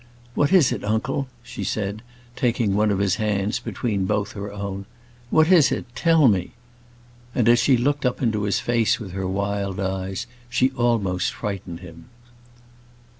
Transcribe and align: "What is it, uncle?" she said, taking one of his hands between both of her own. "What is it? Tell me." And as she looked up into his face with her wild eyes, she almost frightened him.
"What 0.33 0.51
is 0.51 0.71
it, 0.71 0.83
uncle?" 0.83 1.27
she 1.43 1.63
said, 1.63 2.01
taking 2.35 2.73
one 2.73 2.89
of 2.89 2.97
his 2.97 3.17
hands 3.17 3.59
between 3.59 4.05
both 4.07 4.29
of 4.35 4.41
her 4.41 4.51
own. 4.51 4.87
"What 5.29 5.51
is 5.51 5.71
it? 5.71 5.85
Tell 5.93 6.27
me." 6.27 6.53
And 7.35 7.47
as 7.47 7.59
she 7.59 7.77
looked 7.77 8.03
up 8.03 8.19
into 8.19 8.45
his 8.45 8.59
face 8.59 8.99
with 8.99 9.11
her 9.11 9.27
wild 9.27 9.79
eyes, 9.79 10.25
she 10.49 10.71
almost 10.71 11.31
frightened 11.33 11.81
him. 11.81 12.05